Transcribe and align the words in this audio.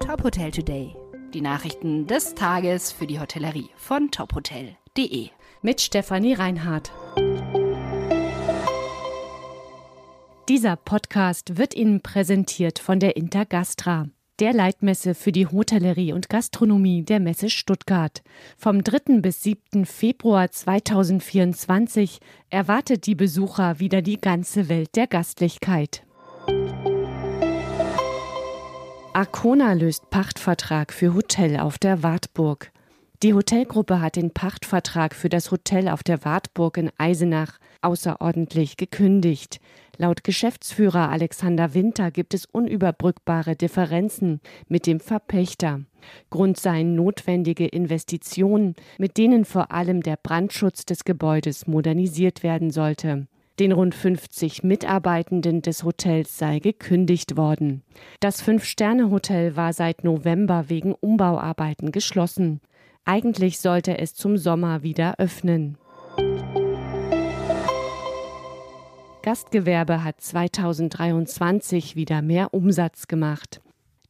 Top 0.00 0.22
Hotel 0.22 0.50
Today. 0.50 0.94
Die 1.34 1.40
Nachrichten 1.40 2.06
des 2.06 2.34
Tages 2.34 2.92
für 2.92 3.06
die 3.06 3.18
Hotellerie 3.18 3.70
von 3.76 4.10
tophotel.de. 4.10 5.28
Mit 5.62 5.80
Stefanie 5.80 6.34
Reinhardt. 6.34 6.92
Dieser 10.48 10.76
Podcast 10.76 11.58
wird 11.58 11.74
Ihnen 11.74 12.00
präsentiert 12.02 12.78
von 12.78 13.00
der 13.00 13.16
Intergastra, 13.16 14.08
der 14.38 14.52
Leitmesse 14.52 15.14
für 15.14 15.32
die 15.32 15.48
Hotellerie 15.48 16.12
und 16.12 16.28
Gastronomie 16.28 17.02
der 17.02 17.18
Messe 17.18 17.50
Stuttgart. 17.50 18.22
Vom 18.56 18.84
3. 18.84 19.20
bis 19.20 19.42
7. 19.42 19.86
Februar 19.86 20.50
2024 20.50 22.20
erwartet 22.50 23.06
die 23.06 23.16
Besucher 23.16 23.80
wieder 23.80 24.02
die 24.02 24.20
ganze 24.20 24.68
Welt 24.68 24.94
der 24.94 25.08
Gastlichkeit. 25.08 26.05
Arcona 29.16 29.72
löst 29.72 30.10
Pachtvertrag 30.10 30.92
für 30.92 31.14
Hotel 31.14 31.58
auf 31.58 31.78
der 31.78 32.02
Wartburg. 32.02 32.70
Die 33.22 33.32
Hotelgruppe 33.32 34.02
hat 34.02 34.16
den 34.16 34.30
Pachtvertrag 34.30 35.14
für 35.14 35.30
das 35.30 35.50
Hotel 35.50 35.88
auf 35.88 36.02
der 36.02 36.26
Wartburg 36.26 36.76
in 36.76 36.90
Eisenach 36.98 37.58
außerordentlich 37.80 38.76
gekündigt. 38.76 39.58
Laut 39.96 40.22
Geschäftsführer 40.22 41.08
Alexander 41.08 41.72
Winter 41.72 42.10
gibt 42.10 42.34
es 42.34 42.44
unüberbrückbare 42.44 43.56
Differenzen 43.56 44.42
mit 44.68 44.86
dem 44.86 45.00
Verpächter. 45.00 45.80
Grund 46.28 46.60
seien 46.60 46.94
notwendige 46.94 47.66
Investitionen, 47.66 48.74
mit 48.98 49.16
denen 49.16 49.46
vor 49.46 49.72
allem 49.72 50.02
der 50.02 50.18
Brandschutz 50.22 50.84
des 50.84 51.06
Gebäudes 51.06 51.66
modernisiert 51.66 52.42
werden 52.42 52.70
sollte. 52.70 53.28
Den 53.58 53.72
rund 53.72 53.94
50 53.94 54.64
Mitarbeitenden 54.64 55.62
des 55.62 55.82
Hotels 55.82 56.36
sei 56.36 56.58
gekündigt 56.58 57.38
worden. 57.38 57.82
Das 58.20 58.42
Fünf-Sterne-Hotel 58.42 59.56
war 59.56 59.72
seit 59.72 60.04
November 60.04 60.68
wegen 60.68 60.92
Umbauarbeiten 60.92 61.90
geschlossen. 61.90 62.60
Eigentlich 63.06 63.58
sollte 63.58 63.98
es 63.98 64.14
zum 64.14 64.36
Sommer 64.36 64.82
wieder 64.82 65.14
öffnen. 65.18 65.78
Gastgewerbe 69.22 70.04
hat 70.04 70.20
2023 70.20 71.96
wieder 71.96 72.20
mehr 72.22 72.52
Umsatz 72.52 73.08
gemacht. 73.08 73.60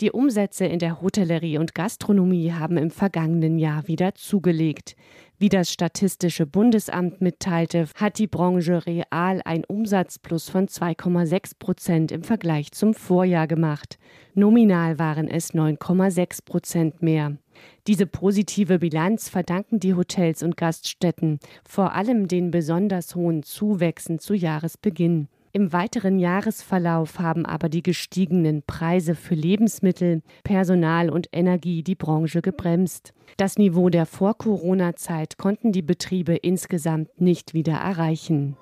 Die 0.01 0.11
Umsätze 0.11 0.67
in 0.67 0.79
der 0.79 1.01
Hotellerie 1.01 1.57
und 1.57 1.75
Gastronomie 1.75 2.53
haben 2.53 2.77
im 2.77 2.91
vergangenen 2.91 3.59
Jahr 3.59 3.89
wieder 3.89 4.15
zugelegt. 4.15 4.95
Wie 5.39 5.49
das 5.49 5.73
Statistische 5.73 6.45
Bundesamt 6.45 7.23
mitteilte, 7.23 7.89
hat 7.95 8.19
die 8.19 8.27
Branche 8.27 8.85
real 8.85 9.41
ein 9.47 9.65
Umsatzplus 9.65 10.51
von 10.51 10.67
2,6 10.67 11.53
Prozent 11.59 12.13
im 12.13 12.25
Vergleich 12.25 12.73
zum 12.73 12.93
Vorjahr 12.93 13.47
gemacht. 13.47 13.99
Nominal 14.35 14.99
waren 14.99 15.29
es 15.29 15.55
9,6 15.55 16.45
Prozent 16.45 17.01
mehr. 17.01 17.39
Diese 17.87 18.07
positive 18.07 18.79
Bilanz 18.79 19.31
verdanken 19.31 19.81
die 19.81 19.95
Hotels 19.95 20.43
und 20.43 20.59
Gaststätten 20.59 21.39
vor 21.67 21.95
allem 21.95 22.29
den 22.29 22.51
besonders 22.51 23.15
hohen 23.15 23.43
Zuwächsen 23.43 24.19
zu 24.19 24.35
Jahresbeginn. 24.35 25.29
Im 25.57 25.73
weiteren 25.73 26.19
Jahresverlauf 26.19 27.19
haben 27.19 27.47
aber 27.47 27.71
die 27.71 27.83
gestiegenen 27.83 28.63
Preise 28.63 29.15
für 29.15 29.35
Lebensmittel, 29.35 30.21
Personal 30.45 31.09
und 31.09 31.29
Energie 31.33 31.83
die 31.83 31.95
Branche 31.95 32.43
gebremst. 32.43 33.15
Das 33.39 33.57
Niveau 33.57 33.89
der 33.89 34.05
Vor-Corona-Zeit 34.05 35.39
konnten 35.39 35.73
die 35.73 35.81
Betriebe 35.81 36.37
insgesamt 36.37 37.19
nicht 37.19 37.55
wieder 37.55 37.73
erreichen. 37.73 38.59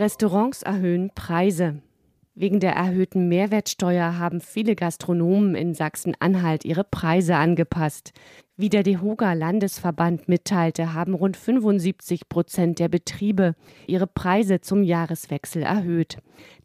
Restaurants 0.00 0.62
erhöhen 0.62 1.12
Preise. 1.14 1.80
Wegen 2.36 2.58
der 2.58 2.72
erhöhten 2.72 3.28
Mehrwertsteuer 3.28 4.18
haben 4.18 4.40
viele 4.40 4.74
Gastronomen 4.74 5.54
in 5.54 5.72
Sachsen-Anhalt 5.72 6.64
ihre 6.64 6.82
Preise 6.82 7.36
angepasst. 7.36 8.12
Wie 8.56 8.68
der 8.68 8.82
DEHOGA 8.82 9.34
Landesverband 9.34 10.28
mitteilte, 10.28 10.94
haben 10.94 11.14
rund 11.14 11.36
75 11.36 12.28
Prozent 12.28 12.80
der 12.80 12.88
Betriebe 12.88 13.54
ihre 13.86 14.08
Preise 14.08 14.60
zum 14.60 14.82
Jahreswechsel 14.82 15.62
erhöht. 15.62 16.18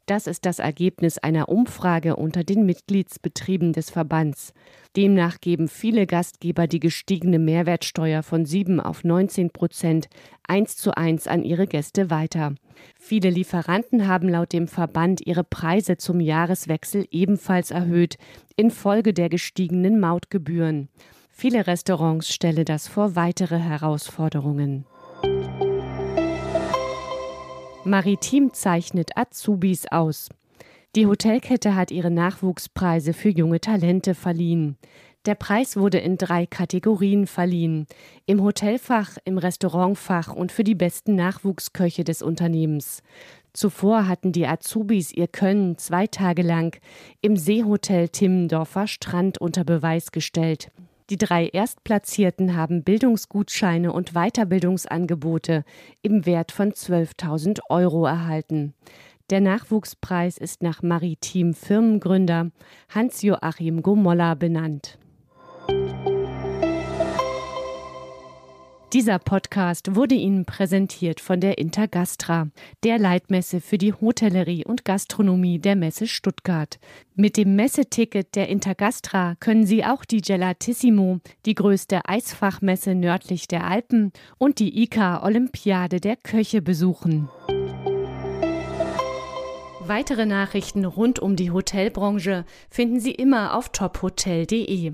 Das 0.08 0.26
ist 0.26 0.48
das 0.48 0.58
Ergebnis 0.58 1.20
einer 1.20 1.50
Umfrage 1.50 2.16
unter 2.16 2.44
den 2.44 2.66
Mitgliedsbetrieben 2.66 3.72
des 3.72 3.92
Verbands. 3.92 4.54
Demnach 4.96 5.40
geben 5.40 5.68
viele 5.68 6.08
Gastgeber 6.08 6.66
die 6.66 6.80
gestiegene 6.80 7.38
Mehrwertsteuer 7.38 8.24
von 8.24 8.44
7 8.44 8.80
auf 8.80 9.04
19 9.04 9.52
Prozent 9.52 10.10
eins 10.50 10.76
zu 10.76 10.98
eins 10.98 11.28
an 11.28 11.44
ihre 11.44 11.68
Gäste 11.68 12.10
weiter. 12.10 12.56
Viele 13.00 13.30
Lieferanten 13.30 14.08
haben 14.08 14.28
laut 14.28 14.52
dem 14.54 14.68
Verband 14.68 15.26
ihre 15.26 15.44
Preise 15.44 15.98
zum 15.98 16.20
Jahreswechsel 16.20 17.06
ebenfalls 17.12 17.72
erhöht, 17.72 18.18
infolge 18.56 19.14
der 19.14 19.30
gestiegenen 19.30 20.00
Mautgebühren. 20.00 20.90
Viele 21.32 21.68
Restaurants 21.68 22.34
stelle 22.34 22.66
das 22.66 22.88
vor 22.88 23.16
weitere 23.16 23.58
Herausforderungen. 23.58 24.86
Maritim 27.86 28.54
zeichnet 28.54 29.12
Azubis 29.16 29.86
aus. 29.90 30.30
Die 30.96 31.06
Hotelkette 31.06 31.76
hat 31.76 31.92
ihre 31.92 32.10
Nachwuchspreise 32.10 33.14
für 33.14 33.30
junge 33.30 33.62
Talente 33.62 34.16
verliehen. 34.16 34.76
Der 35.26 35.36
Preis 35.36 35.76
wurde 35.76 35.98
in 35.98 36.18
drei 36.18 36.46
Kategorien 36.46 37.28
verliehen. 37.28 37.88
Im 38.26 38.42
Hotelfach, 38.42 39.18
im 39.26 39.38
Restaurantfach 39.38 40.34
und 40.34 40.54
für 40.54 40.64
die 40.64 40.76
besten 40.76 41.16
Nachwuchsköche 41.16 42.06
des 42.06 42.22
Unternehmens. 42.22 43.04
Zuvor 43.52 44.08
hatten 44.08 44.32
die 44.32 44.48
Azubis 44.48 45.12
ihr 45.12 45.28
Können 45.28 45.78
zwei 45.78 46.08
Tage 46.08 46.42
lang 46.42 46.80
im 47.22 47.36
Seehotel 47.36 48.08
Timmendorfer 48.08 48.88
Strand 48.88 49.40
unter 49.40 49.66
Beweis 49.66 50.14
gestellt. 50.14 50.72
Die 51.10 51.18
drei 51.18 51.48
Erstplatzierten 51.48 52.56
haben 52.56 52.84
Bildungsgutscheine 52.84 53.92
und 53.92 54.14
Weiterbildungsangebote 54.14 55.66
im 56.02 56.26
Wert 56.26 56.54
von 56.54 56.72
12.000 56.72 57.60
Euro 57.68 58.06
erhalten. 58.06 58.74
Der 59.32 59.42
Nachwuchspreis 59.42 60.38
ist 60.38 60.64
nach 60.64 60.82
maritim 60.82 61.54
Firmengründer 61.54 62.52
Hans-Joachim 62.90 63.82
Gomolla 63.82 64.36
benannt. 64.36 64.98
Dieser 68.92 69.20
Podcast 69.20 69.96
wurde 69.96 70.16
Ihnen 70.16 70.46
präsentiert 70.46 71.22
von 71.22 71.40
der 71.40 71.60
Intergastra, 71.60 72.48
der 72.84 72.98
Leitmesse 72.98 73.62
für 73.62 73.78
die 73.78 73.94
Hotellerie 73.94 74.66
und 74.66 74.84
Gastronomie 74.84 75.60
der 75.60 75.76
Messe 75.76 76.08
Stuttgart. 76.08 76.80
Mit 77.14 77.38
dem 77.38 77.56
Messeticket 77.56 78.36
der 78.36 78.50
Intergastra 78.50 79.36
können 79.40 79.68
Sie 79.68 79.86
auch 79.86 80.06
die 80.06 80.22
Gelatissimo, 80.22 81.20
die 81.46 81.54
größte 81.54 82.02
Eisfachmesse 82.06 82.96
nördlich 82.96 83.48
der 83.48 83.68
Alpen, 83.68 84.12
und 84.40 84.58
die 84.58 84.82
ICA 84.82 85.24
Olympiade 85.24 86.02
der 86.02 86.16
Köche 86.16 86.64
besuchen. 86.64 87.30
Weitere 89.82 90.26
Nachrichten 90.26 90.86
rund 90.86 91.20
um 91.20 91.36
die 91.36 91.52
Hotelbranche 91.52 92.44
finden 92.72 93.00
Sie 93.00 93.12
immer 93.12 93.56
auf 93.56 93.70
tophotel.de. 93.70 94.94